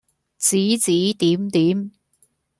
[0.39, 1.91] 指指點點